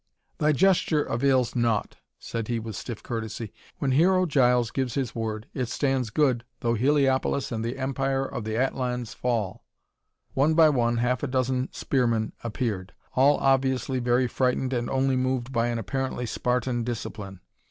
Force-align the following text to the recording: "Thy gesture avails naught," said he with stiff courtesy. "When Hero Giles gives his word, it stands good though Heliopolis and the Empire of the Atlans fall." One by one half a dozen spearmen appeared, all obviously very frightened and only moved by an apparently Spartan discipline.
"Thy 0.39 0.51
gesture 0.51 1.03
avails 1.03 1.55
naught," 1.55 1.95
said 2.17 2.47
he 2.47 2.57
with 2.59 2.75
stiff 2.75 3.03
courtesy. 3.03 3.53
"When 3.77 3.91
Hero 3.91 4.25
Giles 4.25 4.71
gives 4.71 4.95
his 4.95 5.13
word, 5.13 5.45
it 5.53 5.67
stands 5.69 6.09
good 6.09 6.43
though 6.61 6.73
Heliopolis 6.73 7.51
and 7.51 7.63
the 7.63 7.77
Empire 7.77 8.25
of 8.25 8.43
the 8.43 8.57
Atlans 8.57 9.13
fall." 9.13 9.63
One 10.33 10.55
by 10.55 10.69
one 10.69 10.97
half 10.97 11.21
a 11.21 11.27
dozen 11.27 11.69
spearmen 11.71 12.33
appeared, 12.43 12.93
all 13.13 13.37
obviously 13.37 13.99
very 13.99 14.25
frightened 14.27 14.73
and 14.73 14.89
only 14.89 15.15
moved 15.17 15.51
by 15.51 15.67
an 15.67 15.77
apparently 15.77 16.25
Spartan 16.25 16.83
discipline. 16.83 17.41